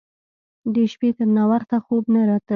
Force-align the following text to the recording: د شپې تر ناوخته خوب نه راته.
د 0.73 0.75
شپې 0.91 1.09
تر 1.17 1.27
ناوخته 1.37 1.77
خوب 1.85 2.03
نه 2.13 2.21
راته. 2.29 2.49